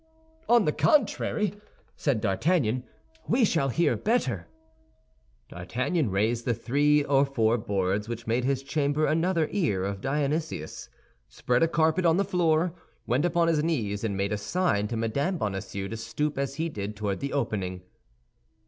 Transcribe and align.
"On 0.49 0.65
the 0.65 0.71
contrary," 0.71 1.53
said 1.95 2.21
D'Artagnan, 2.21 2.85
"we 3.27 3.45
shall 3.45 3.69
hear 3.69 3.95
better." 3.95 4.47
D'Artagnan 5.49 6.09
raised 6.09 6.43
the 6.43 6.55
three 6.55 7.03
or 7.03 7.23
four 7.23 7.55
boards 7.59 8.09
which 8.09 8.25
made 8.25 8.43
his 8.43 8.63
chamber 8.63 9.05
another 9.05 9.47
ear 9.51 9.83
of 9.83 10.01
Dionysius, 10.01 10.89
spread 11.29 11.61
a 11.61 11.67
carpet 11.67 12.03
on 12.07 12.17
the 12.17 12.25
floor, 12.25 12.73
went 13.05 13.25
upon 13.25 13.47
his 13.47 13.63
knees, 13.63 14.03
and 14.03 14.17
made 14.17 14.31
a 14.33 14.39
sign 14.39 14.87
to 14.87 14.97
Mme. 14.97 15.37
Bonacieux 15.37 15.87
to 15.89 15.97
stoop 15.97 16.35
as 16.39 16.55
he 16.55 16.67
did 16.67 16.95
toward 16.95 17.19
the 17.19 17.31
opening. 17.31 17.83